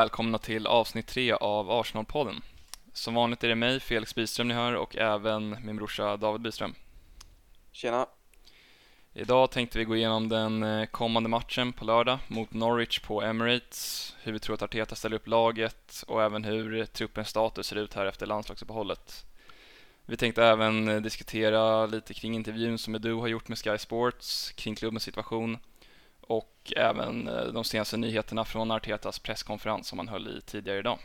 [0.00, 2.42] välkomna till avsnitt tre av Arsenal-podden.
[2.92, 6.74] Som vanligt är det mig, Felix Byström, ni hör och även min brorsa David Byström.
[7.72, 8.06] Tjena!
[9.12, 14.14] Idag tänkte vi gå igenom den eh, kommande matchen på lördag mot Norwich på Emirates,
[14.22, 17.94] hur vi tror att Arteta ställer upp laget och även hur truppens status ser ut
[17.94, 19.26] här efter landslagsuppehållet.
[20.06, 24.52] Vi tänkte även eh, diskutera lite kring intervjun som Edu har gjort med Sky Sports
[24.52, 25.58] kring klubbens situation
[26.30, 30.98] och även eh, de senaste nyheterna från Artetas presskonferens som han höll i tidigare idag.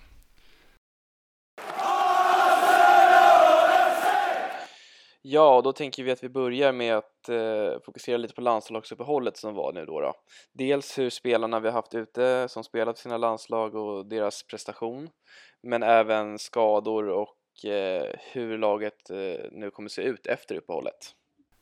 [5.21, 9.53] Ja, då tänker vi att vi börjar med att eh, fokusera lite på landslagsuppehållet som
[9.53, 10.13] var nu då, då.
[10.53, 15.09] Dels hur spelarna vi har haft ute som spelat sina landslag och deras prestation,
[15.63, 21.15] men även skador och eh, hur laget eh, nu kommer se ut efter uppehållet.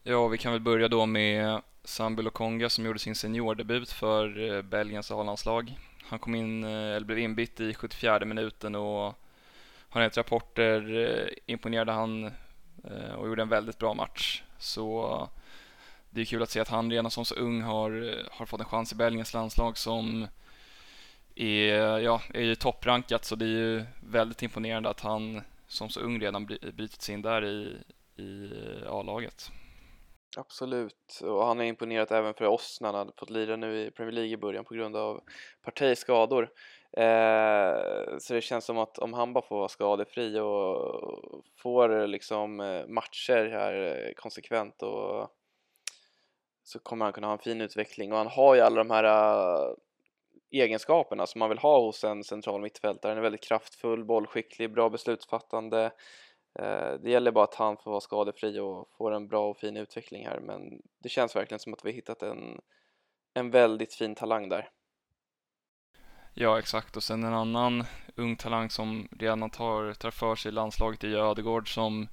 [0.05, 4.61] Ja, vi kan väl börja då med Sambi Lokonga som gjorde sin seniordebut för eh,
[4.61, 5.77] Belgiens A-landslag.
[6.03, 9.15] Han kom in, eh, eller blev inbytt i 74 minuten och
[9.89, 12.31] har enligt rapporter eh, imponerade han
[13.17, 14.43] och gjorde en väldigt bra match.
[14.59, 15.29] Så
[16.09, 18.65] det är kul att se att han redan som så ung har, har fått en
[18.65, 20.27] chans i Belgiens landslag som
[21.35, 25.99] är, ja, är ju topprankat så det är ju väldigt imponerande att han som så
[25.99, 27.77] ung redan brutit sig in där i,
[28.21, 28.49] i
[28.89, 29.51] A-laget.
[30.37, 33.91] Absolut, och han har imponerat även för oss när han hade fått lira nu i
[33.91, 35.21] Premier League i början på grund av
[35.61, 36.49] partiskador.
[36.97, 42.59] Eh, så det känns som att om han bara får vara skadefri och får liksom
[42.59, 45.29] eh, matcher här eh, konsekvent och
[46.63, 49.03] så kommer han kunna ha en fin utveckling och han har ju alla de här
[49.03, 49.73] eh,
[50.51, 53.09] egenskaperna som man vill ha hos en central mittfältare.
[53.09, 55.91] Han är väldigt kraftfull, bollskicklig, bra beslutsfattande
[56.59, 59.77] Eh, det gäller bara att han får vara skadefri och får en bra och fin
[59.77, 62.61] utveckling här men det känns verkligen som att vi hittat en,
[63.33, 64.69] en väldigt fin talang där.
[66.33, 67.83] Ja exakt och sen en annan
[68.15, 72.07] ung talang som redan tar, tar för sig i landslaget är Ödegård som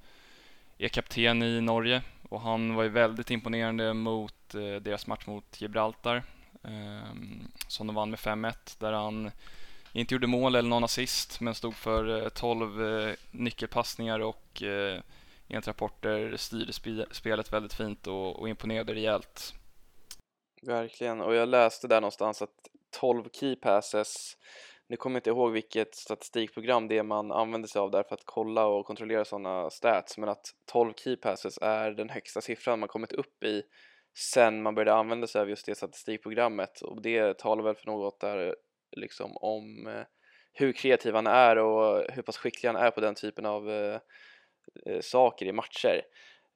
[0.77, 5.61] är kapten i Norge och han var ju väldigt imponerande mot eh, deras match mot
[5.61, 6.23] Gibraltar
[6.63, 7.13] eh,
[7.67, 9.31] som de vann med 5-1 där han
[9.93, 15.01] inte gjorde mål eller någon assist men stod för eh, 12 eh, nyckelpassningar och eh,
[15.47, 16.73] enligt rapporter styrde
[17.11, 19.53] spelet väldigt fint och, och imponerade rejält.
[20.61, 22.67] Verkligen, och jag läste där någonstans att
[22.99, 24.37] 12 key passes
[24.91, 28.15] nu kommer jag inte ihåg vilket statistikprogram det är man använder sig av där för
[28.15, 32.79] att kolla och kontrollera sådana stats men att 12 key passes är den högsta siffran
[32.79, 33.63] man kommit upp i
[34.17, 38.19] sen man började använda sig av just det statistikprogrammet och det talar väl för något
[38.19, 38.55] där
[38.91, 40.03] liksom om eh,
[40.53, 43.99] hur kreativ han är och hur pass skicklig han är på den typen av eh,
[44.85, 46.01] eh saker i matcher.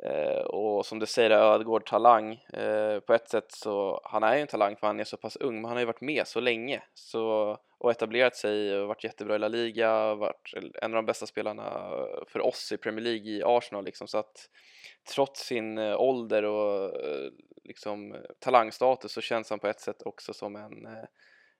[0.03, 2.33] Eh, och som du säger, Ödegård talang.
[2.33, 5.35] Eh, på ett sätt så, han är ju en talang för han är så pass
[5.35, 9.03] ung, men han har ju varit med så länge så, och etablerat sig och varit
[9.03, 11.89] jättebra i La Liga, varit en av de bästa spelarna
[12.27, 14.49] för oss i Premier League i Arsenal liksom, så att
[15.15, 16.93] trots sin ålder och
[17.63, 20.87] liksom talangstatus så känns han på ett sätt också som en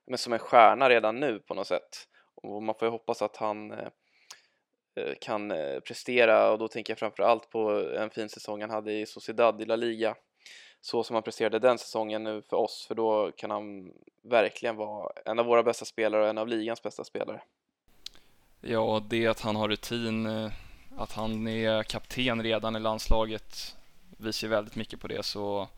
[0.06, 2.08] men som en stjärna redan nu på något sätt.
[2.34, 3.88] Och man får ju hoppas att han eh,
[4.96, 8.70] eh, kan eh, prestera och då tänker jag framför allt på en fin säsong han
[8.70, 10.16] hade i Sociedad i La Liga
[10.80, 15.12] så som han presterade den säsongen nu för oss för då kan han verkligen vara
[15.24, 17.42] en av våra bästa spelare och en av ligans bästa spelare.
[18.60, 20.50] Ja, det att han har rutin,
[20.96, 23.76] att han är kapten redan i landslaget
[24.18, 25.68] visar väldigt mycket på det så,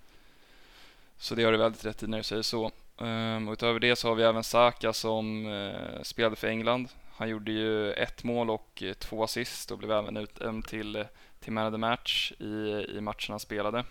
[1.18, 2.70] så det har du väldigt rätt i när du säger så.
[2.98, 6.88] Um, och utöver det så har vi även Saka som uh, spelade för England.
[7.18, 11.06] Han gjorde ju ett mål och eh, två assist och blev även utnämnd till, eh,
[11.40, 13.84] till man of the match i, i matchen han spelade.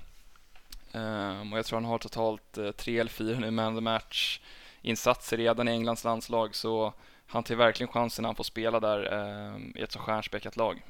[0.91, 3.81] Um, och jag tror han har totalt uh, tre eller fyra nu man of the
[3.81, 4.39] match
[4.81, 6.93] insatser redan i Englands landslag så
[7.25, 9.13] han tar verkligen chansen när han får spela där
[9.53, 10.83] um, i ett så stjärnspäckat lag.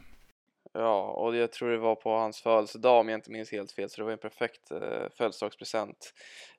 [0.80, 3.90] Ja, och jag tror det var på hans födelsedag om jag inte minns helt fel,
[3.90, 6.14] så det var en perfekt eh, födelsedagspresent.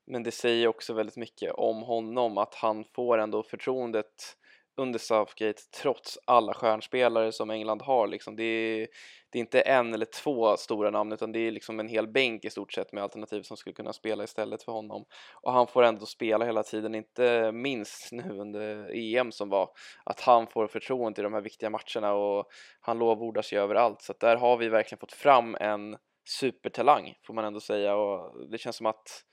[0.06, 4.37] Men det säger också väldigt mycket om honom, att han får ändå förtroendet
[4.78, 8.06] under Southgate trots alla stjärnspelare som England har.
[8.06, 8.36] Liksom.
[8.36, 8.88] Det, är,
[9.30, 12.44] det är inte en eller två stora namn utan det är liksom en hel bänk
[12.44, 15.04] i stort sett med alternativ som skulle kunna spela istället för honom.
[15.42, 19.70] Och han får ändå spela hela tiden, inte minst nu under EM som var,
[20.04, 22.46] att han får förtroende i de här viktiga matcherna och
[22.81, 24.02] han lovordas ju överallt.
[24.02, 25.96] Så att där har vi verkligen fått fram en
[26.28, 29.24] supertalang får man ändå säga och det känns som att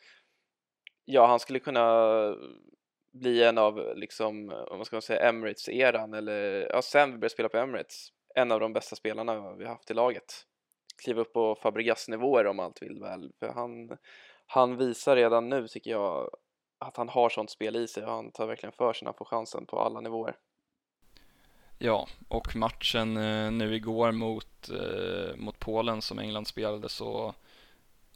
[1.06, 1.82] ja, han skulle kunna
[3.16, 7.50] bli en av, liksom, vad ska man säga, Emirates-eran eller ja, sen vi började spela
[7.50, 10.34] på Emirates, en av de bästa spelarna vi haft i laget.
[11.04, 13.98] Kliva upp på Fabregas-nivåer om allt vill väl, för han,
[14.46, 16.30] han visar redan nu tycker jag
[16.80, 19.18] att han har sånt spel i sig och han tar verkligen för sig när han
[19.18, 20.36] får chansen på alla nivåer.
[21.78, 27.34] Ja, och matchen eh, nu igår mot, eh, mot Polen som England spelade så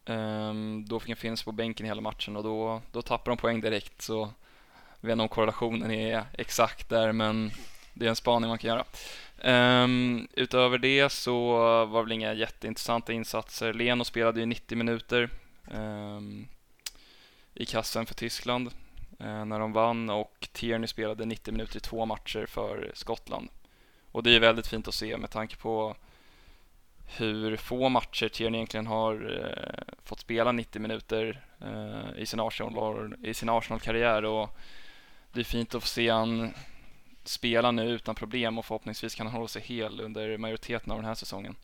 [0.05, 3.61] ehm, då fick han finnas på bänken hela matchen och då, då tappar de poäng
[3.61, 4.01] direkt.
[4.01, 4.29] Så
[5.01, 7.51] jag vet inte om korrelationen är exakt där, men
[7.93, 8.85] det är en spaning man kan göra.
[9.83, 11.51] Um, utöver det så
[11.85, 13.73] var det väl inga jätteintressanta insatser.
[13.73, 15.29] Leno spelade ju 90 minuter
[15.71, 16.47] um,
[17.53, 18.67] i kassen för Tyskland
[19.21, 23.49] uh, när de vann och Tierney spelade 90 minuter i två matcher för Skottland.
[24.11, 25.95] Och det är väldigt fint att se med tanke på
[27.17, 33.57] hur få matcher Tierney egentligen har uh, fått spela 90 minuter uh, i sin Arsenal-karriär.
[33.57, 34.57] Arsenal och
[35.33, 36.53] det är fint att få se han
[37.23, 41.05] spela nu utan problem och förhoppningsvis kan han hålla sig hel under majoriteten av den
[41.05, 41.55] här säsongen.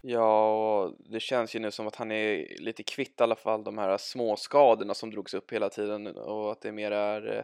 [0.00, 3.78] Ja, det känns ju nu som att han är lite kvitt i alla fall de
[3.78, 7.42] här små skadorna som drogs upp hela tiden och att det mer är eh,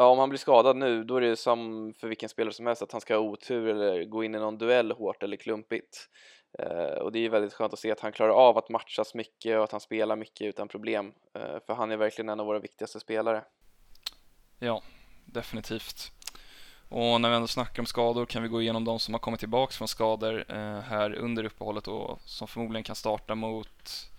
[0.00, 2.82] Ja, om han blir skadad nu, då är det som för vilken spelare som helst
[2.82, 6.08] att han ska ha otur eller gå in i någon duell hårt eller klumpigt.
[6.58, 9.58] Eh, och det är väldigt skönt att se att han klarar av att matchas mycket
[9.58, 11.12] och att han spelar mycket utan problem.
[11.34, 13.44] Eh, för han är verkligen en av våra viktigaste spelare.
[14.58, 14.82] Ja,
[15.24, 16.12] definitivt.
[16.88, 19.40] Och när vi ändå snackar om skador kan vi gå igenom de som har kommit
[19.40, 24.10] tillbaka från skador eh, här under uppehållet och som förmodligen kan starta mot,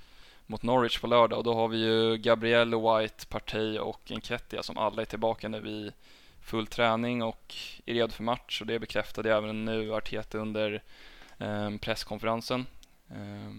[0.45, 1.37] mot Norwich på lördag.
[1.37, 5.69] Och då har vi ju Gabriel, White, Partey och Enketia som alla är tillbaka nu
[5.69, 5.91] i
[6.41, 7.55] full träning och
[7.85, 8.61] är redo för match.
[8.61, 10.83] Och det bekräftade även nu Arteta under
[11.37, 12.65] eh, presskonferensen.
[13.09, 13.51] Eh,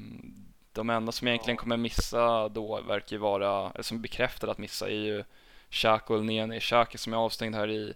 [0.72, 4.88] de enda som egentligen kommer missa då verkar ju vara, eller som bekräftade att missa
[4.88, 5.24] är ju
[5.70, 7.94] Xhaka och Elneni, Xhaka som är avstängd här i,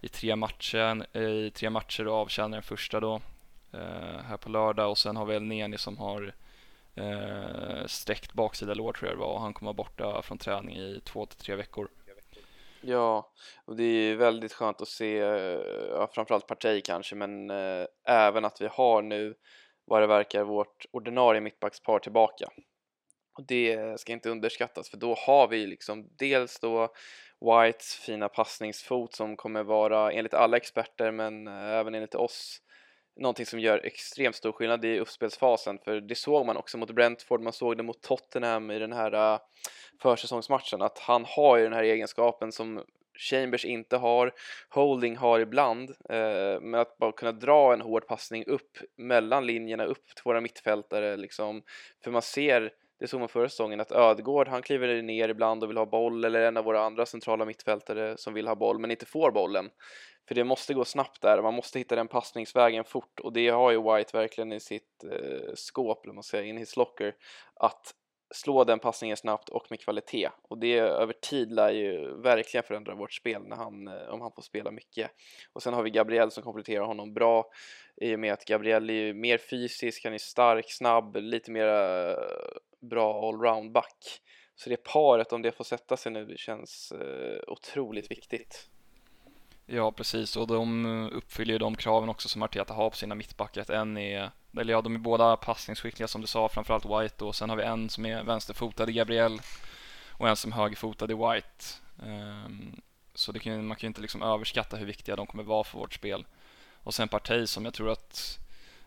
[0.00, 3.20] i, tre, matcher, eh, i tre matcher och avtjänar den första då
[3.72, 6.34] eh, här på lördag och sen har vi Elneni som har
[6.94, 10.76] eh, sträckt baksida lår tror jag det var och han kommer vara borta från träning
[10.76, 11.88] i två till tre veckor.
[12.80, 13.32] Ja,
[13.64, 15.16] och det är väldigt skönt att se,
[15.90, 19.34] ja, framförallt Partey kanske, men eh, även att vi har nu
[19.84, 22.48] vad det verkar vårt ordinarie mittbackspar tillbaka.
[23.36, 26.88] Och det ska inte underskattas för då har vi liksom dels då
[27.40, 32.62] Whites fina passningsfot som kommer vara enligt alla experter men eh, även enligt oss
[33.20, 35.78] någonting som gör extremt stor skillnad i uppspelsfasen.
[35.78, 39.12] För det såg man också mot Brentford, man såg det mot Tottenham i den här
[39.34, 39.40] eh,
[40.02, 42.84] försäsongsmatchen att han har ju den här egenskapen som
[43.18, 44.32] Chambers inte har,
[44.68, 49.84] Holding har ibland, eh, men att bara kunna dra en hård passning upp mellan linjerna,
[49.84, 51.62] upp till våra mittfältare liksom,
[52.04, 55.70] för man ser det såg man förra säsongen att Ödegård han kliver ner ibland och
[55.70, 58.90] vill ha boll eller en av våra andra centrala mittfältare som vill ha boll men
[58.90, 59.70] inte får bollen.
[60.28, 63.70] För det måste gå snabbt där, man måste hitta den passningsvägen fort och det har
[63.70, 67.14] ju White verkligen i sitt eh, skåp, eller man säga, in his locker,
[67.54, 67.94] att
[68.34, 72.94] slå den passningen snabbt och med kvalitet och det över tid lär ju verkligen förändra
[72.94, 75.10] vårt spel när han, eh, om han får spela mycket.
[75.52, 77.50] Och sen har vi Gabriel som kompletterar honom bra
[77.96, 81.66] i och med att Gabriel är mer fysisk, han är stark, snabb, lite mer
[82.80, 84.20] bra allround back.
[84.56, 88.68] Så det paret, om det får sätta sig nu, känns eh, otroligt viktigt.
[89.66, 93.14] Ja, precis, och de eh, uppfyller ju de kraven också som Arteta har på sina
[93.14, 93.62] mittbackar.
[93.62, 97.34] Att en är, eller ja, de är båda passningsskickliga som du sa, framförallt White och
[97.34, 99.40] sen har vi en som är vänsterfotad i Gabriel
[100.10, 101.64] och en som är högerfotad i White.
[102.02, 102.80] Um,
[103.14, 105.78] så det kan, man kan ju inte liksom överskatta hur viktiga de kommer vara för
[105.78, 106.26] vårt spel.
[106.74, 108.38] Och sen Partey som jag tror att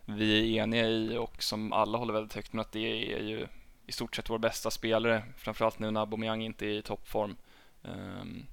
[0.05, 3.47] vi är eniga i och som alla håller väldigt högt men att det är ju
[3.89, 7.35] i stort sett vår bästa spelare, framförallt nu när Aubameyang inte är i toppform.
[7.81, 8.45] Um,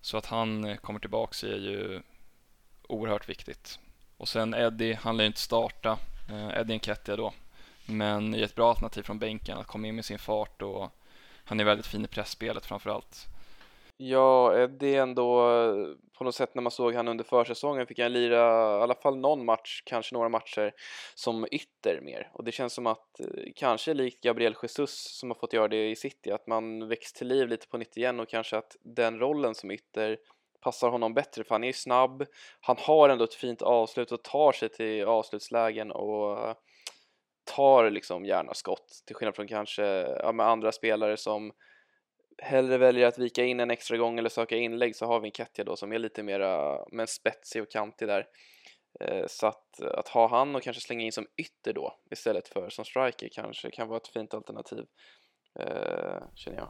[0.00, 2.02] så att han kommer tillbaks är ju
[2.88, 3.78] oerhört viktigt.
[4.16, 5.98] Och sen Eddie, han lär ju inte starta,
[6.30, 7.32] uh, Eddie Enketia då,
[7.86, 10.90] men är ett bra alternativ från bänken att komma in med sin fart och
[11.44, 13.26] han är väldigt fin i pressspelet framförallt.
[14.00, 17.86] Ja, eh, det är ändå eh, på något sätt när man såg han under försäsongen
[17.86, 18.38] fick han lira
[18.78, 20.72] i alla fall någon match, kanske några matcher
[21.14, 22.30] som ytter mer.
[22.32, 23.26] Och det känns som att eh,
[23.56, 27.26] kanske likt Gabriel Jesus som har fått göra det i City att man väcks till
[27.28, 30.18] liv lite på nytt igen och kanske att den rollen som ytter
[30.60, 32.26] passar honom bättre för han är ju snabb,
[32.60, 36.56] han har ändå ett fint avslut och tar sig till avslutslägen och
[37.56, 39.84] tar liksom gärna skott till skillnad från kanske
[40.22, 41.52] ja, med andra spelare som
[42.42, 45.32] hellre väljer att vika in en extra gång eller söka inlägg så har vi en
[45.32, 48.26] Ketja då som är lite mera men spetsig och kantig där.
[49.00, 52.70] Eh, så att, att ha han och kanske slänga in som ytter då istället för
[52.70, 54.84] som striker kanske kan vara ett fint alternativ
[55.58, 56.68] eh, känner jag.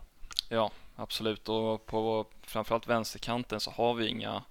[0.50, 4.44] Ja, absolut och på framförallt vänsterkanten så har vi inga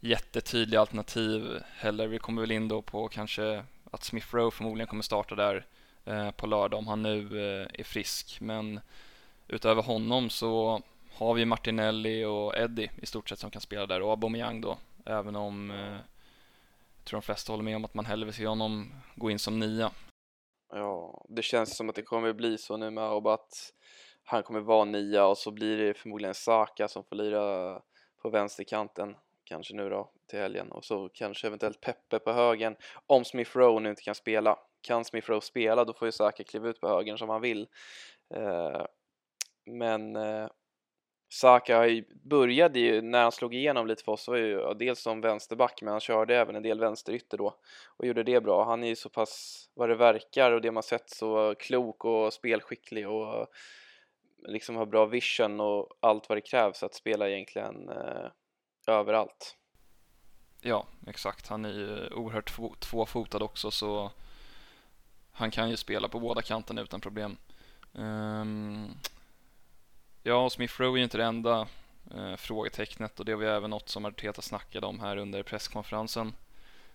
[0.00, 2.06] jättetydliga alternativ heller.
[2.06, 5.66] Vi kommer väl in då på kanske att Smith Rowe förmodligen kommer starta där
[6.04, 8.80] eh, på lördag om han nu eh, är frisk men
[9.48, 14.02] utöver honom så har vi Martinelli och Eddie i stort sett som kan spela där
[14.02, 14.78] och Aubameyang då.
[15.06, 15.96] Även om eh,
[16.96, 19.38] jag tror de flesta håller med om att man hellre vill se honom gå in
[19.38, 19.90] som nia.
[20.72, 23.72] Ja, det känns som att det kommer bli så nu med Auba att
[24.24, 27.74] han kommer vara nia och så blir det förmodligen Saka som får lira
[28.22, 32.76] på vänsterkanten kanske nu då till helgen och så kanske eventuellt Peppe på högen
[33.06, 34.58] om Smith Rowe nu inte kan spela.
[34.80, 37.68] Kan Smith Rowe spela då får ju Saka kliva ut på högen som han vill.
[38.34, 38.84] Eh,
[39.68, 40.48] men eh,
[41.30, 45.20] Saka började ju, när han slog igenom lite för oss, var ju ja, dels som
[45.20, 47.56] vänsterback men han körde även en del vänsterytter då
[47.96, 48.64] och gjorde det bra.
[48.64, 52.32] Han är ju så pass, vad det verkar och det man sett, så klok och
[52.32, 53.46] spelskicklig och
[54.46, 58.30] liksom har bra vision och allt vad det krävs att spela egentligen eh,
[58.86, 59.56] överallt.
[60.60, 61.48] Ja, exakt.
[61.48, 64.10] Han är ju oerhört tvåfotad också så
[65.32, 67.36] han kan ju spela på båda kanterna utan problem.
[67.92, 68.94] Um,
[70.28, 71.68] ja, Smith Rowe är ju inte det enda
[72.14, 76.32] eh, frågetecknet och det var ju även något som Arteta snackade om här under presskonferensen.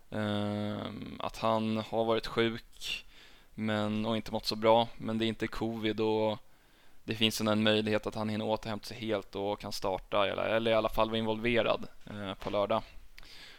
[0.10, 0.78] Eh,
[1.20, 3.06] att han har varit sjuk
[3.56, 6.38] men, och inte mått så bra, men det är inte covid och
[7.04, 10.72] det finns en möjlighet att han hinner återhämta sig helt och kan starta eller, eller
[10.72, 12.84] i alla fall vara involverad eh, på lördag.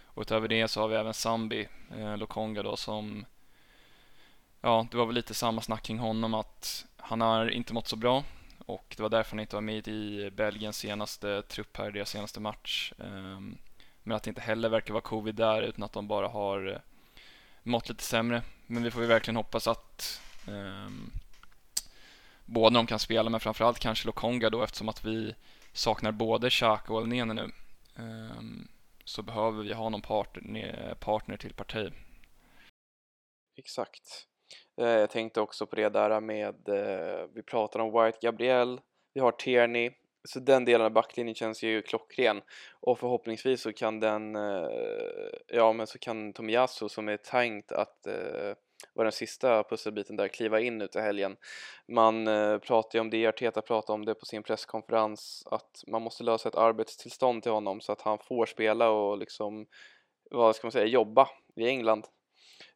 [0.05, 3.25] Och utöver det så har vi även Zambi eh, Lokonga då som
[4.61, 7.97] ja, det var väl lite samma snack kring honom att han har inte mått så
[7.97, 8.25] bra
[8.67, 12.41] och det var därför han inte var med i Belgiens senaste trupp här, deras senaste
[12.41, 12.93] match.
[12.99, 13.59] Ehm,
[14.03, 16.79] men att det inte heller verkar vara covid där utan att de bara har eh,
[17.63, 18.43] mått lite sämre.
[18.67, 21.11] Men vi får ju verkligen hoppas att um,
[22.45, 25.35] båda de kan spela, men framförallt kanske Lokonga då eftersom att vi
[25.73, 27.51] saknar både Xhaka och Elneny nu.
[27.97, 28.69] Um,
[29.05, 31.93] så behöver vi ha någon partner, partner till parti.
[33.57, 34.27] Exakt.
[34.81, 38.81] Eh, jag tänkte också på det där med, eh, vi pratar om White Gabriel,
[39.15, 39.91] vi har Tierney,
[40.29, 42.43] så den delen av backlinjen känns ju klockren
[42.81, 44.69] och förhoppningsvis så kan den, eh,
[45.47, 48.07] ja men så kan Tomiyasu som är tänkt att
[48.95, 51.37] vara den sista pusselbiten där kliva in ut i helgen.
[51.89, 52.25] Man
[52.61, 56.49] pratar ju om det, Arteta pratade om det på sin presskonferens att man måste lösa
[56.49, 59.67] ett arbetstillstånd till honom så att han får spela och liksom,
[60.31, 62.07] vad ska man säga, jobba i England.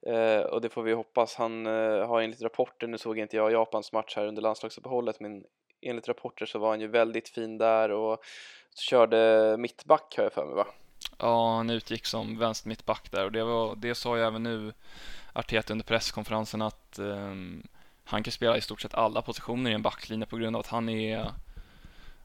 [0.06, 1.34] Eh, och det får vi hoppas.
[1.34, 5.44] Han eh, har enligt rapporter, nu såg inte jag Japans match här under landslagsuppehållet, men
[5.82, 8.18] enligt rapporter så var han ju väldigt fin där och
[8.74, 10.66] körde mittback har jag för mig va?
[11.18, 14.72] Ja, han utgick som vänster mittback där och det, var, det sa ju även nu
[15.32, 17.34] Arteta under presskonferensen att eh,
[18.04, 20.66] han kan spela i stort sett alla positioner i en backlinje på grund av att
[20.66, 21.32] han är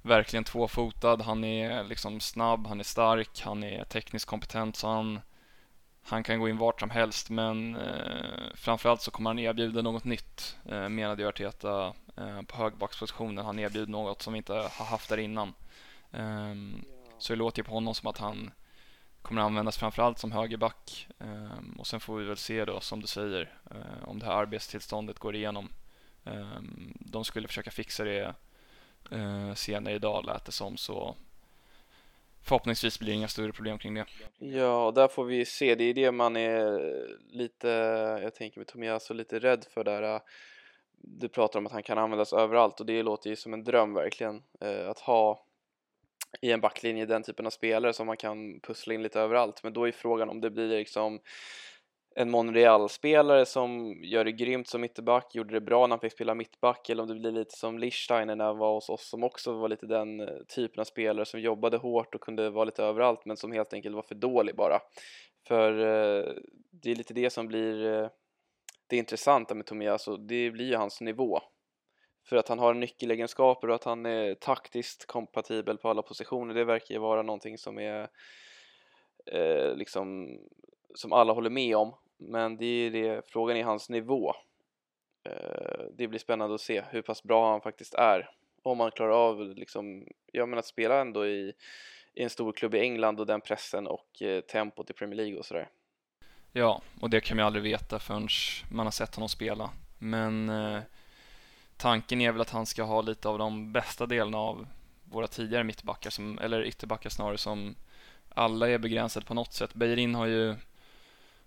[0.02, 5.20] verkligen tvåfotad, han är liksom snabb, han är stark, han är tekniskt kompetent så han
[6.06, 10.04] han kan gå in vart som helst men eh, framförallt så kommer han erbjuda något
[10.04, 13.46] nytt eh, menade Arteta eh, på högbackspositionen.
[13.46, 15.54] Han erbjuder något som vi inte har haft där innan.
[16.12, 16.56] Eh,
[17.18, 18.52] så det låter ju på honom som att han
[19.22, 23.08] kommer användas framförallt som högerback eh, och sen får vi väl se då som du
[23.08, 25.70] säger eh, om det här arbetstillståndet går igenom.
[26.24, 28.34] Ehm, de skulle försöka fixa det
[29.12, 31.16] eh, senare idag lät det som så
[32.44, 34.06] förhoppningsvis blir det inga större problem kring det.
[34.38, 35.76] Ja, och där får vi se.
[35.76, 36.80] Det är det man är
[37.30, 37.68] lite,
[38.24, 40.02] jag tänker med Tomiasso, lite rädd för där.
[40.02, 40.22] Äh,
[40.98, 43.94] du pratar om att han kan användas överallt och det låter ju som en dröm
[43.94, 44.44] verkligen.
[44.62, 45.46] Äh, att ha
[46.42, 49.64] i en backlinje den typen av spelare som man kan pussla in lite överallt.
[49.64, 51.20] Men då är frågan om det blir liksom
[52.16, 56.36] en Monreal-spelare som gör det grymt som mittback, gjorde det bra när han fick spela
[56.36, 59.54] mittback eller om det blir lite som Lichsteiner när han var hos oss som också
[59.54, 63.26] var lite den eh, typen av spelare som jobbade hårt och kunde vara lite överallt
[63.26, 64.80] men som helt enkelt var för dålig bara.
[65.48, 66.34] För eh,
[66.72, 68.10] det är lite det som blir eh,
[68.88, 71.40] det intressanta med Tomiasso, det blir ju hans nivå.
[72.30, 76.64] För att han har nyckelegenskaper och att han är taktiskt kompatibel på alla positioner, det
[76.64, 78.08] verkar ju vara någonting som är
[79.26, 80.38] eh, liksom
[80.96, 84.34] som alla håller med om men det är det, frågan är hans nivå.
[85.24, 88.30] Eh, det blir spännande att se hur pass bra han faktiskt är.
[88.64, 91.54] Om han klarar av liksom, ja men att spela ändå i,
[92.14, 95.40] i en stor klubb i England och den pressen och eh, tempot i Premier League
[95.40, 95.70] och sådär.
[96.52, 98.28] Ja, och det kan man aldrig veta förrän
[98.72, 99.70] man har sett honom spela.
[100.00, 100.80] Men eh,
[101.78, 104.68] tanken är väl att han ska ha lite av de bästa delarna av
[105.04, 107.76] våra tidigare mittbackar, som, eller ytterbackar snarare, som
[108.30, 109.74] alla är begränsade på något sätt.
[109.74, 110.56] Beirin har ju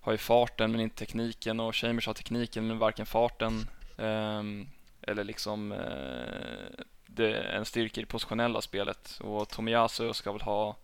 [0.07, 4.69] har ju farten men inte tekniken och Chambers har tekniken men varken farten um,
[5.03, 10.77] eller liksom uh, det, en styrka i det positionella spelet och Tomiyasu ska väl ha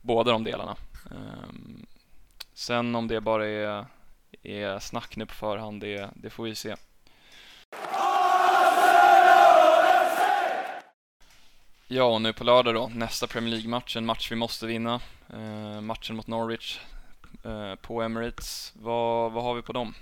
[0.00, 0.76] båda de delarna.
[1.10, 1.86] Um,
[2.54, 3.86] sen om det bara är,
[4.42, 6.76] är snack nu på förhand, det, det får vi se.
[11.86, 15.00] Ja, och nu på lördag då, nästa Premier League-match, en match vi måste vinna.
[15.32, 16.78] Eh, matchen mot Norwich
[17.44, 18.72] Eh, på Emirates.
[18.76, 19.94] Vad, vad har vi på dem?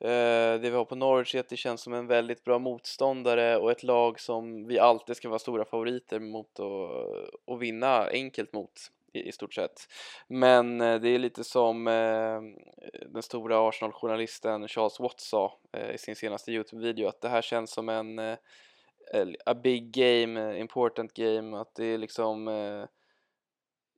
[0.00, 3.56] Eh, det vi har på Norwich är att det känns som en väldigt bra motståndare
[3.56, 6.90] och ett lag som vi alltid ska vara stora favoriter mot och,
[7.44, 8.72] och vinna enkelt mot
[9.12, 9.88] i, i stort sett.
[10.28, 12.40] Men eh, det är lite som eh,
[13.08, 17.70] den stora Arsenal-journalisten Charles Watt sa eh, i sin senaste Youtube-video att det här känns
[17.70, 18.36] som en eh,
[19.46, 22.84] a big game, eh, important game, att det är liksom eh,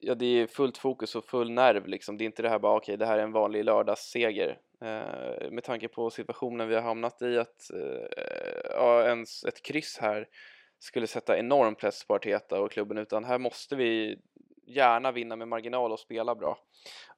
[0.01, 2.19] ja, det är fullt fokus och full nerv liksom.
[2.19, 4.59] Det är inte det här bara okej, okay, det här är en vanlig lördagsseger.
[4.81, 8.25] Eh, med tanke på situationen vi har hamnat i att eh,
[8.71, 10.29] ja, ens ett kryss här
[10.79, 14.19] skulle sätta enorm press på Arteta och klubben utan här måste vi
[14.67, 16.59] gärna vinna med marginal och spela bra.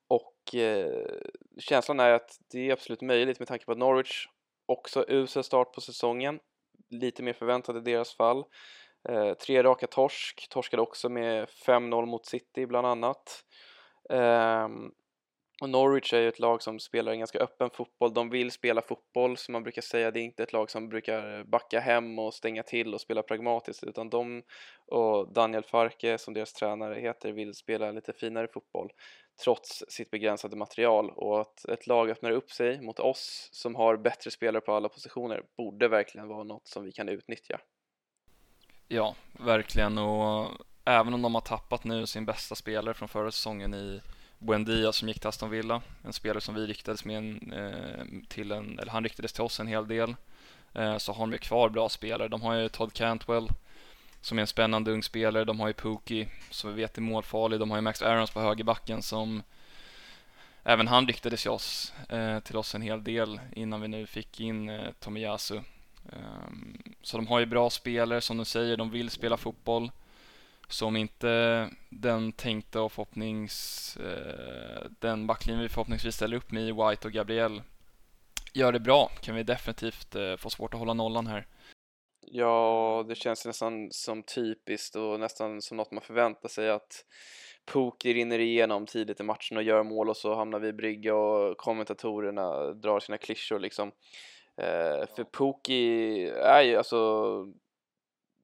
[0.09, 1.07] Och eh,
[1.59, 4.27] känslan är att det är absolut möjligt med tanke på att Norwich
[4.67, 6.41] också usel start på säsongen.
[6.91, 8.45] Lite mer förväntat i deras fall.
[9.09, 13.45] Eh, tre raka torsk, torskade också med 5-0 mot City bland annat.
[14.11, 14.69] Eh,
[15.63, 18.15] och Norwich är ju ett lag som spelar en ganska öppen fotboll.
[18.15, 20.11] De vill spela fotboll som man brukar säga.
[20.11, 23.85] Det är inte ett lag som brukar backa hem och stänga till och spela pragmatiskt
[23.85, 24.43] utan de
[24.87, 28.93] och Daniel Farke som deras tränare heter vill spela lite finare fotboll
[29.45, 33.97] trots sitt begränsade material och att ett lag öppnar upp sig mot oss som har
[33.97, 37.61] bättre spelare på alla positioner borde verkligen vara något som vi kan utnyttja.
[38.95, 40.51] Ja, verkligen och
[40.85, 44.01] även om de har tappat nu sin bästa spelare från förra säsongen i
[44.39, 48.53] Buendia som gick till Aston Villa, en spelare som vi riktades med en, eh, till
[48.53, 50.15] en, eller han riktades till oss en hel del,
[50.75, 52.29] eh, så har de ju kvar bra spelare.
[52.29, 53.49] De har ju Todd Cantwell
[54.21, 55.45] som är en spännande ung spelare.
[55.45, 57.61] De har ju Pookie som vi vet är målfarlig.
[57.61, 59.43] De har ju Max Aarons på högerbacken som
[60.65, 64.41] även han riktades till oss, eh, till oss en hel del innan vi nu fick
[64.41, 65.61] in eh, Tomiyasu.
[66.13, 69.91] Ehm, så de har ju bra spelare som du säger, de vill spela fotboll.
[70.69, 76.63] Så om inte den tänkta och förhoppnings, eh, den backlinjen vi förhoppningsvis ställer upp med
[76.63, 77.63] i White och Gabriel
[78.53, 81.47] gör det bra kan vi definitivt eh, få svårt att hålla nollan här.
[82.27, 87.05] Ja, det känns nästan som typiskt och nästan som något man förväntar sig att
[87.65, 91.15] Poker rinner igenom tidigt i matchen och gör mål och så hamnar vi i brygga
[91.15, 93.93] och kommentatorerna drar sina klyschor liksom.
[94.57, 97.29] Eh, för Pookie är ju alltså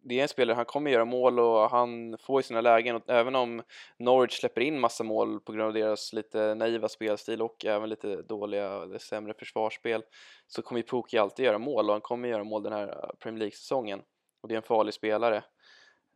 [0.01, 3.03] det är en spelare, han kommer göra mål och han får ju sina lägen och
[3.11, 3.62] även om
[3.99, 8.23] Norwich släpper in massa mål på grund av deras lite naiva spelstil och även lite
[8.23, 10.03] dåliga eller sämre försvarsspel
[10.47, 13.38] så kommer ju Pookie alltid göra mål och han kommer göra mål den här Premier
[13.38, 14.01] League-säsongen
[14.42, 15.37] och det är en farlig spelare.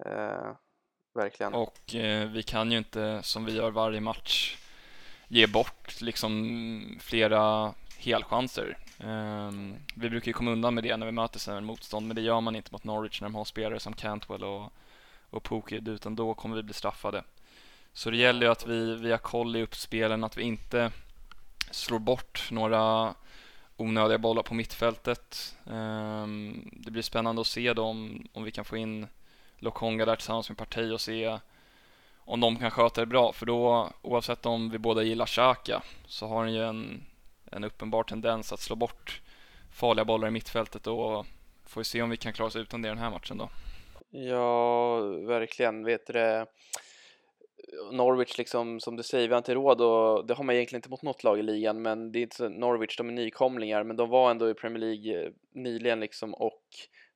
[0.07, 0.53] Eh,
[1.15, 1.55] verkligen.
[1.55, 4.57] Och eh, vi kan ju inte, som vi gör varje match,
[5.29, 8.79] ge bort liksom flera helchanser.
[9.05, 12.23] Um, vi brukar ju komma undan med det när vi möter sämre motstånd, men det
[12.23, 14.73] gör man inte mot Norwich när de har spelare som Cantwell och,
[15.31, 17.25] och Pukid, utan då kommer vi bli straffade.
[17.93, 20.91] Så det gäller ju att vi, vi har koll i uppspelen, att vi inte
[21.71, 23.15] slår bort några
[23.77, 25.57] onödiga bollar på mittfältet.
[25.65, 29.07] Um, det blir spännande att se då om, om vi kan få in
[29.59, 31.39] Lokonga där tillsammans med Parti och se
[32.25, 36.29] om de kan sköta det bra, för då oavsett om vi båda gillar Xhaka så
[36.29, 37.03] har han ju en
[37.53, 39.23] en uppenbar tendens att slå bort
[39.73, 41.27] farliga bollar i mittfältet och
[41.67, 43.49] får vi se om vi kan klara oss utan det den här matchen då.
[44.11, 45.85] Ja, verkligen.
[45.85, 46.47] Vet du det?
[47.93, 50.91] Norwich liksom, som du säger, vi har inte råd och det har man egentligen inte
[50.91, 53.97] mot något lag i ligan, men det är inte så, Norwich, de är nykomlingar, men
[53.97, 56.63] de var ändå i Premier League eh, nyligen liksom och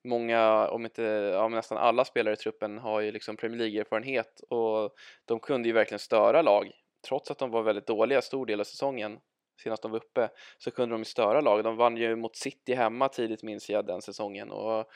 [0.04, 4.94] många, om inte, ja nästan alla spelare i truppen har ju liksom Premier League-erfarenhet och
[5.24, 6.70] de kunde ju verkligen störa lag,
[7.08, 9.18] trots att de var väldigt dåliga stor del av säsongen
[9.62, 11.64] senast de var uppe så kunde de ju störa lag.
[11.64, 14.86] De vann ju mot City hemma tidigt minns jag den säsongen och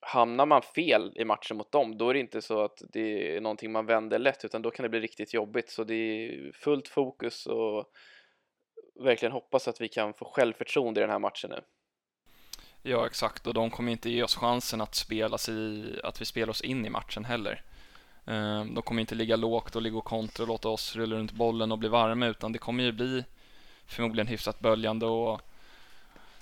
[0.00, 3.40] hamnar man fel i matchen mot dem då är det inte så att det är
[3.40, 6.88] någonting man vänder lätt utan då kan det bli riktigt jobbigt så det är fullt
[6.88, 7.84] fokus och
[9.04, 11.60] verkligen hoppas att vi kan få självförtroende i den här matchen nu.
[12.82, 16.50] Ja exakt och de kommer inte ge oss chansen att, spela sig, att vi spelar
[16.50, 17.62] oss in i matchen heller.
[18.26, 21.32] Ehm, de kommer inte ligga lågt och ligga och kontra och låta oss rulla runt
[21.32, 23.24] bollen och bli varma utan det kommer ju bli
[23.88, 25.40] förmodligen hyfsat böljande och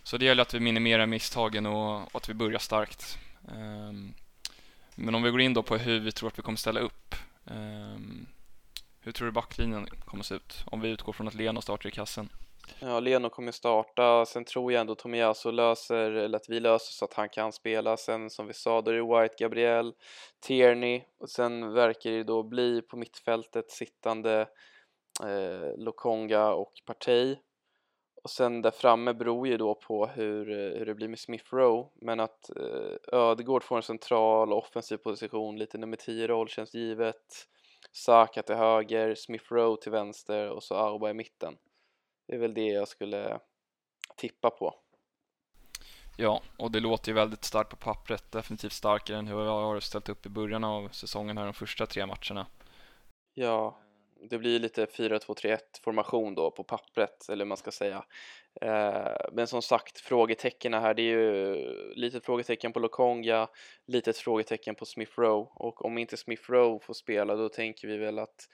[0.03, 3.19] så det gäller att vi minimerar misstagen och, och att vi börjar starkt.
[3.49, 4.15] Um,
[4.95, 7.15] men om vi går in då på hur vi tror att vi kommer ställa upp.
[7.45, 8.27] Um,
[9.01, 11.93] hur tror du backlinjen kommer se ut om vi utgår från att Leno startar i
[11.93, 12.29] kassen?
[12.79, 14.27] Ja, Leno kommer starta.
[14.27, 17.97] Sen tror jag ändå Tomiyasu löser, eller att vi löser så att han kan spela.
[17.97, 19.93] Sen som vi sa, då är det White, Gabriel,
[20.41, 24.47] Tierney och sen verkar det då bli på mittfältet sittande
[25.23, 27.37] eh, Lokonga och Partey.
[28.23, 30.47] och sen där framme beror ju då på hur,
[30.79, 35.59] hur det blir med Smith Rowe men att eh, Ödegård får en central offensiv position,
[35.59, 37.49] lite nummer 10-roll känns givet.
[37.93, 41.57] Saka till höger, Smith Rowe till vänster och så Auba i mitten.
[42.27, 43.41] Det är väl det jag skulle
[44.17, 44.75] tippa på.
[46.17, 48.33] Ja, och det låter ju väldigt starkt på pappret.
[48.33, 51.87] Definitivt starkare än hur jag har ställt upp i början av säsongen här de första
[51.87, 52.47] tre matcherna.
[53.35, 53.79] Ja,
[54.31, 58.05] det blir lite 4-2-3-1 formation då på pappret, eller hur man ska säga.
[58.61, 61.55] Eh, men som sagt, frågetecken här, det är ju
[61.95, 63.49] litet frågetecken på Lokonga,
[63.87, 67.97] litet frågetecken på Smith Rowe och om inte Smith Rowe får spela då tänker vi
[67.97, 68.49] väl att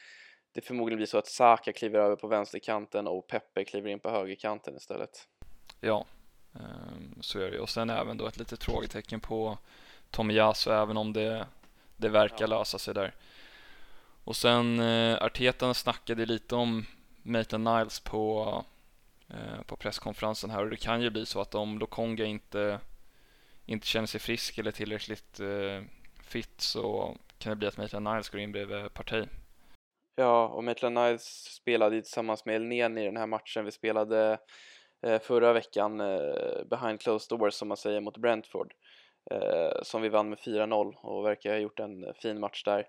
[0.53, 4.11] det förmodligen blir så att Saka kliver över på vänsterkanten och Peppe kliver in på
[4.11, 5.29] högerkanten istället.
[5.81, 6.07] Ja,
[6.55, 9.59] ehm, så är det och sen även då ett litet frågetecken på
[10.11, 11.47] Tomiyasu även om det,
[11.97, 13.15] det verkar lösa sig där.
[14.25, 16.87] Och sen eh, Arteta snackade lite om
[17.23, 18.65] Maitland Niles på,
[19.29, 22.81] eh, på presskonferensen här och det kan ju bli så att om Lokonga inte,
[23.67, 25.83] inte känner sig frisk eller tillräckligt eh,
[26.23, 29.27] fit så kan det bli att Maitland Niles går in bredvid Partey.
[30.17, 33.65] Ja, och Maitland Niles spelade ju tillsammans med Elneny i den här matchen.
[33.65, 34.39] Vi spelade
[35.07, 38.77] eh, förra veckan eh, behind closed doors som man säger mot Brentford eh,
[39.31, 42.87] Eh, som vi vann med 4-0 och verkar ha gjort en fin match där.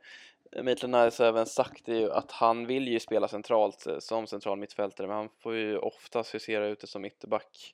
[0.64, 4.58] Maitland Niles har även sagt ju att han vill ju spela centralt eh, som central
[4.58, 7.74] mittfältare men han får ju oftast husera ute som ytterback.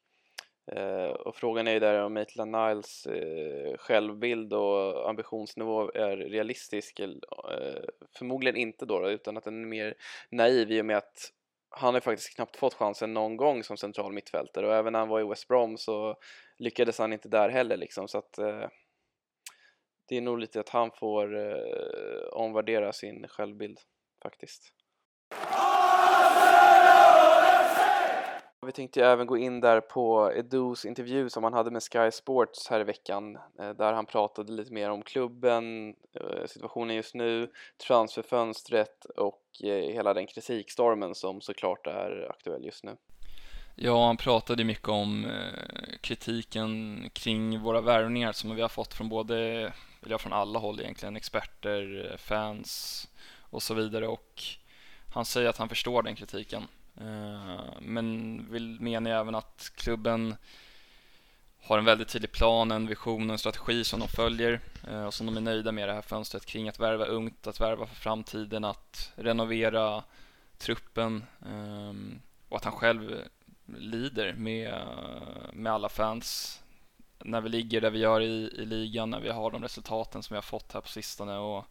[0.71, 6.99] Eh, och frågan är ju där om Maitland Niles eh, självbild och ambitionsnivå är realistisk.
[6.99, 7.09] Eh,
[8.17, 9.93] förmodligen inte då, då, utan att den är mer
[10.29, 11.31] naiv i och med att
[11.69, 15.09] han har faktiskt knappt fått chansen någon gång som central mittfältare och även när han
[15.09, 16.15] var i West Brom så
[16.57, 18.67] lyckades han inte där heller liksom så att eh,
[20.07, 23.79] det är nog lite att han får eh, omvärdera sin självbild
[24.23, 24.73] faktiskt.
[28.69, 32.67] Vi tänkte även gå in där på Edus intervju som han hade med Sky Sports
[32.69, 37.51] här i veckan eh, där han pratade lite mer om klubben, eh, situationen just nu,
[37.87, 42.97] transferfönstret och eh, hela den kritikstormen som såklart är aktuell just nu.
[43.75, 45.27] Ja, han pratade mycket om
[46.01, 49.71] kritiken kring våra värvningar som vi har fått från både
[50.07, 53.07] ja, från alla håll egentligen, experter, fans
[53.49, 54.43] och så vidare och
[55.13, 56.63] han säger att han förstår den kritiken.
[56.97, 60.35] Eh, men vill menar även att klubben
[61.61, 65.13] har en väldigt tydlig plan, en vision, och en strategi som de följer eh, och
[65.13, 67.95] som de är nöjda med det här fönstret kring att värva ungt, att värva för
[67.95, 70.03] framtiden, att renovera
[70.57, 73.21] truppen ehm, och att han själv
[73.77, 74.73] lider med,
[75.53, 76.59] med alla fans
[77.23, 80.33] när vi ligger där vi gör i, i ligan, när vi har de resultaten som
[80.33, 81.37] vi har fått här på sistone.
[81.37, 81.65] Och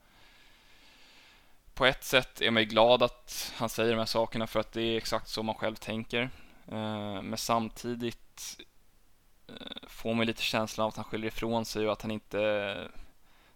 [1.79, 4.73] på ett sätt är man ju glad att han säger de här sakerna för att
[4.73, 6.23] det är exakt så man själv tänker.
[6.69, 8.61] Eh, men samtidigt
[9.49, 12.89] eh, får man lite känslan av att han skyller ifrån sig och att han inte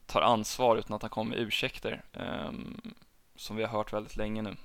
[0.07, 2.05] tar ansvar utan att han kommer med ursäkter.
[2.13, 2.95] Ehm,
[3.37, 4.57] som vi har hört väldigt länge nu.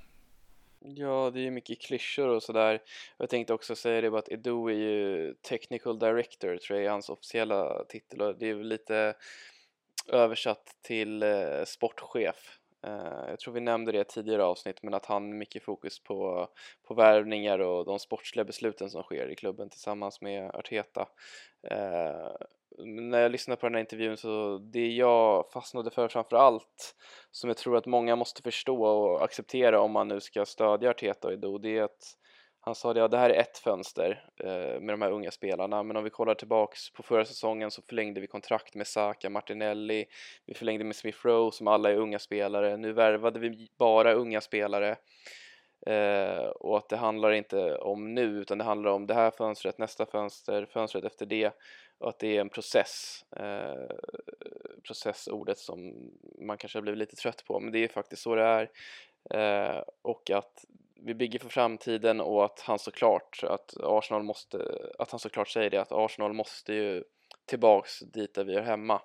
[0.80, 2.82] Ja, det är ju mycket klyschor och sådär.
[3.18, 6.92] Jag tänkte också säga det bara att Edo är ju Technical Director, tror jag är
[6.92, 9.16] hans officiella titel och det är väl lite
[10.08, 12.60] översatt till eh, sportchef.
[12.88, 16.04] Eh, jag tror vi nämnde det i tidigare avsnitt, men att han har mycket fokus
[16.04, 16.48] på,
[16.88, 21.08] på värvningar och de sportsliga besluten som sker i klubben tillsammans med Arteta.
[21.70, 22.32] Eh,
[22.86, 26.96] när jag lyssnade på den här intervjun så det jag fastnade för framför allt
[27.32, 31.28] som jag tror att många måste förstå och acceptera om man nu ska stödja Arteta
[31.28, 32.18] och Edo det är att
[32.68, 35.84] han sa det, ja det här är ett fönster eh, med de här unga spelarna
[35.84, 40.06] men om vi kollar tillbaks på förra säsongen så förlängde vi kontrakt med Saka, Martinelli,
[40.46, 44.42] vi förlängde med Smith Rowe som alla är unga spelare, nu värvade vi bara unga
[44.42, 44.96] spelare
[45.86, 49.78] eh, och att det handlar inte om nu utan det handlar om det här fönstret,
[49.78, 51.52] nästa fönster, fönstret efter det
[51.98, 53.96] och att det är en process, eh,
[54.84, 58.44] processordet som man kanske har blivit lite trött på men det är faktiskt så det
[58.44, 58.70] är
[59.30, 60.66] eh, och att
[61.00, 65.70] vi bygger för framtiden och att han såklart att Arsenal måste, att han såklart säger
[65.70, 67.04] det att Arsenal måste ju
[67.46, 69.02] tillbaks dit där vi är hemma.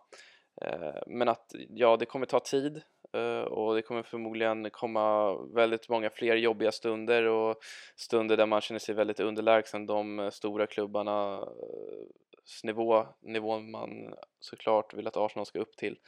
[0.63, 5.89] Eh, men att ja, det kommer ta tid eh, och det kommer förmodligen komma väldigt
[5.89, 7.57] många fler jobbiga stunder och
[7.97, 14.95] stunder där man känner sig väldigt underlägsen de stora klubbarnas eh, nivå, nivån man såklart
[14.95, 15.99] vill att Arsenal ska upp till.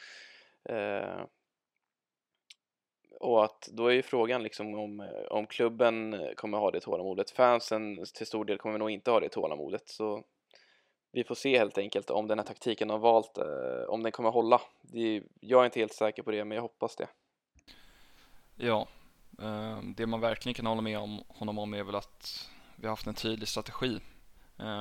[3.21, 6.81] Och att då är ju frågan liksom om, eh, om klubben eh, kommer ha det
[6.81, 7.31] tålamodet.
[7.31, 9.89] Fansen till stor del kommer nog inte ha det tålamodet.
[9.89, 10.25] Så
[11.13, 14.13] vi får se helt enkelt om den här taktiken de har valt, eh, om den
[14.13, 14.61] kommer hålla.
[14.83, 17.09] Det, jag är inte helt säker på det, men jag hoppas det.
[18.57, 18.89] Ja,
[19.97, 23.07] det man verkligen kan hålla med om honom om är väl att vi har haft
[23.07, 24.01] en tydlig strategi.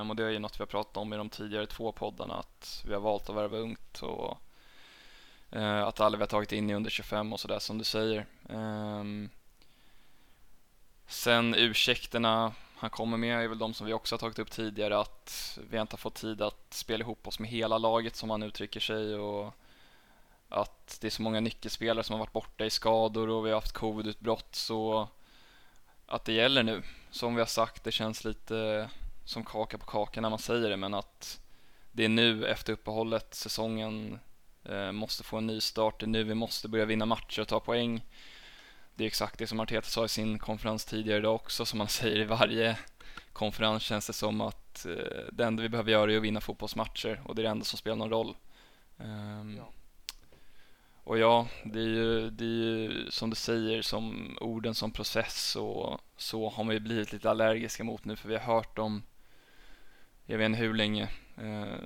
[0.08, 2.84] Och det är ju något vi har pratat om i de tidigare två poddarna att
[2.86, 4.38] vi har valt att värva ungt och
[5.54, 8.26] Eh, att alla vi har tagit in är under 25 och sådär som du säger.
[8.48, 9.30] Ehm,
[11.06, 14.98] sen ursäkterna han kommer med är väl de som vi också har tagit upp tidigare
[14.98, 18.42] att vi inte har fått tid att spela ihop oss med hela laget som han
[18.42, 19.54] uttrycker sig och
[20.48, 23.56] att det är så många nyckelspelare som har varit borta i skador och vi har
[23.56, 25.08] haft covidutbrott så
[26.06, 26.82] att det gäller nu.
[27.10, 28.88] Som vi har sagt, det känns lite
[29.24, 31.40] som kaka på kaka när man säger det men att
[31.92, 34.18] det är nu efter uppehållet säsongen
[34.92, 36.00] måste få en ny start.
[36.00, 38.02] Det är nu vi måste börja vinna matcher och ta poäng.
[38.94, 41.88] Det är exakt det som Arteta sa i sin konferens tidigare idag också som man
[42.00, 42.78] säger i varje
[43.32, 47.20] konferens känns det som att eh, det enda vi behöver göra är att vinna fotbollsmatcher
[47.24, 48.36] och det är det enda som spelar någon roll.
[48.96, 49.70] Um, ja.
[51.04, 55.56] Och ja, det är, ju, det är ju som du säger, som orden som process
[55.56, 59.02] och så har man ju blivit lite allergiska mot nu för vi har hört dem,
[60.26, 61.78] jag vet inte hur länge, eh,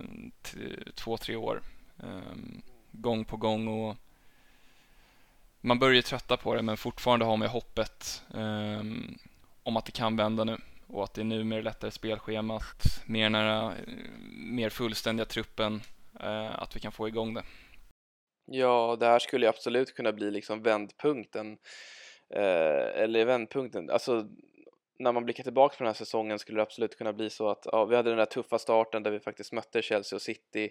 [0.95, 1.63] två, tre år,
[2.03, 2.37] eh,
[2.93, 3.97] gång på gång och
[5.61, 8.83] man börjar trötta på det men fortfarande har man hoppet eh,
[9.63, 10.57] om att det kan vända nu
[10.87, 13.95] och att det är nu med det lättare spelschemat, mer nära, eh,
[14.37, 15.81] mer fullständiga truppen,
[16.21, 17.43] eh, att vi kan få igång det.
[18.45, 21.59] Ja, det här skulle absolut kunna bli liksom vändpunkten.
[22.35, 24.29] Eh, eller vändpunkten, alltså
[24.99, 27.67] när man blickar tillbaka på den här säsongen skulle det absolut kunna bli så att
[27.73, 30.71] ja, vi hade den där tuffa starten där vi faktiskt mötte Chelsea och City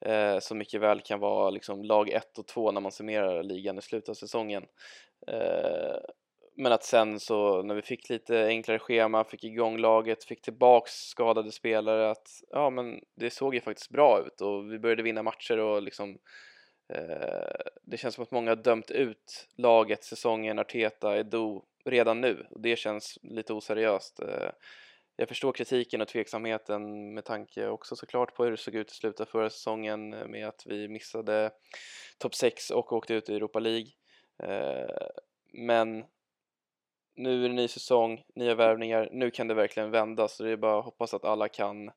[0.00, 3.78] eh, som mycket väl kan vara liksom lag 1 och 2 när man summerar ligan
[3.78, 4.66] i slutet av säsongen.
[5.26, 5.96] Eh,
[6.56, 10.92] men att sen så när vi fick lite enklare schema, fick igång laget, fick tillbaks
[10.92, 15.22] skadade spelare att ja men det såg ju faktiskt bra ut och vi började vinna
[15.22, 16.18] matcher och liksom
[16.92, 22.46] Eh, det känns som att många har dömt ut laget, säsongen, Arteta, Edo redan nu
[22.50, 24.20] och det känns lite oseriöst.
[24.20, 24.50] Eh,
[25.20, 28.94] jag förstår kritiken och tveksamheten med tanke också såklart på hur det såg ut i
[28.94, 31.50] slutet av förra säsongen eh, med att vi missade
[32.18, 33.88] topp 6 och åkte ut i Europa League.
[34.42, 35.08] Eh,
[35.52, 36.04] men
[37.16, 40.56] nu är det ny säsong, nya värvningar, nu kan det verkligen vända så det är
[40.56, 41.90] bara att hoppas att alla kan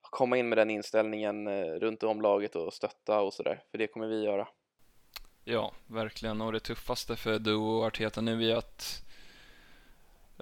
[0.00, 3.86] komma in med den inställningen eh, runt om laget och stötta och sådär, för det
[3.86, 4.48] kommer vi göra.
[5.44, 6.40] Ja, verkligen.
[6.40, 9.04] Och det tuffaste för Duo och Arteta nu är att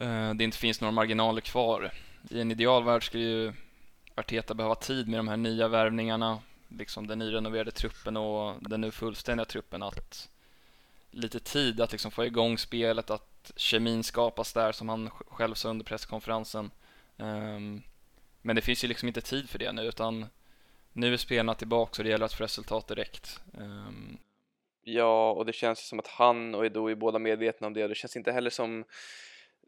[0.01, 1.93] eh, det inte finns några marginaler kvar.
[2.31, 3.53] I en idealvärld skulle ju
[4.15, 8.91] Arteta behöva tid med de här nya värvningarna, liksom den nyrenoverade truppen och den nu
[8.91, 10.29] fullständiga truppen att
[11.13, 15.69] lite tid att liksom få igång spelet, att kemin skapas där som han själv sa
[15.69, 16.71] under presskonferensen.
[17.17, 17.83] Um,
[18.43, 20.27] men det finns ju liksom inte tid för det nu utan
[20.93, 23.41] nu är spelarna tillbaka och det gäller att få resultat direkt.
[23.59, 24.19] Um...
[24.85, 27.83] Ja, och det känns som att han och Edo är båda medvetna om det.
[27.83, 28.85] och Det känns inte heller som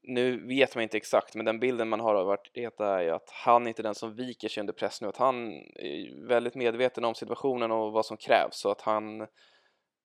[0.06, 3.30] nu vet man inte exakt, men den bilden man har av Arteta är ju att
[3.30, 7.04] han inte är den som viker sig under press nu, att han är väldigt medveten
[7.04, 9.26] om situationen och vad som krävs så att han,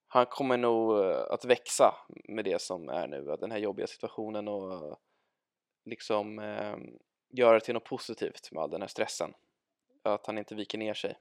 [0.08, 1.96] han kommer nog eh, att växa
[2.28, 5.00] med det som är nu, den här jobbiga situationen och
[5.86, 6.76] liksom eh,
[7.30, 9.34] göra det till något positivt med all den här stressen.
[10.04, 11.18] Att han inte viker ner sig.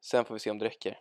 [0.00, 1.00] Sen får vi se om det räcker.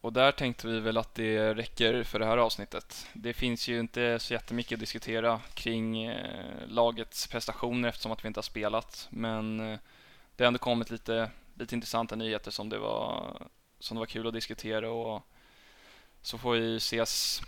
[0.00, 3.06] Och där tänkte vi väl att det räcker för det här avsnittet.
[3.12, 8.28] Det finns ju inte så jättemycket att diskutera kring eh, lagets prestationer eftersom att vi
[8.28, 9.08] inte har spelat.
[9.10, 9.78] Men eh,
[10.36, 13.36] det har ändå kommit lite, lite intressanta nyheter som det, var,
[13.78, 15.22] som det var kul att diskutera och
[16.22, 17.40] så får vi ses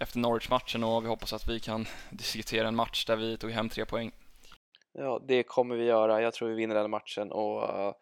[0.00, 3.68] efter Norwich-matchen och vi hoppas att vi kan diskutera en match där vi tog hem
[3.68, 4.12] tre poäng.
[4.92, 6.22] Ja, det kommer vi göra.
[6.22, 7.92] Jag tror vi vinner den matchen och uh,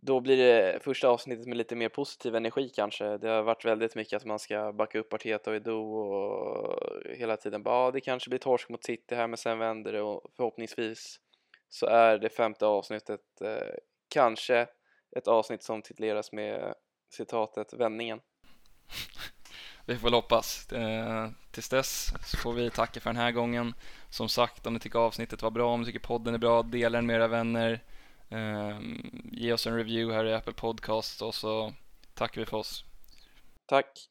[0.00, 3.18] då blir det första avsnittet med lite mer positiv energi kanske.
[3.18, 6.80] Det har varit väldigt mycket att man ska backa upp Arteta och Edo och
[7.16, 10.02] hela tiden bara, ah, det kanske blir torsk mot City här men sen vänder det
[10.02, 11.20] och förhoppningsvis
[11.68, 13.74] så är det femte avsnittet eh,
[14.08, 14.66] kanske
[15.16, 16.74] ett avsnitt som tituleras med
[17.10, 18.20] citatet vändningen.
[19.86, 20.72] vi får väl hoppas.
[20.72, 23.74] Eh, tills dess så får vi tacka för den här gången.
[24.10, 26.98] Som sagt, om ni tycker avsnittet var bra, om ni tycker podden är bra, dela
[26.98, 27.80] den med era vänner.
[28.30, 31.74] Ehm, ge oss en review här i Apple Podcast och så
[32.14, 32.84] tackar vi för oss.
[33.66, 34.08] Tack.